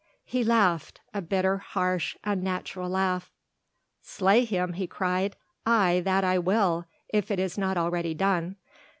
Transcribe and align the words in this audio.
He 0.25 0.43
laughed, 0.43 0.99
a 1.13 1.21
bitter, 1.21 1.59
harsh, 1.59 2.17
unnatural 2.23 2.89
laugh. 2.89 3.29
"Slay 4.01 4.45
him," 4.45 4.73
he 4.73 4.87
cried, 4.87 5.35
"aye 5.63 6.01
that 6.03 6.23
I 6.23 6.39
will, 6.39 6.85
if 7.09 7.29
it 7.29 7.37
is 7.37 7.55
not 7.55 7.77
already 7.77 8.15
done. 8.15 8.55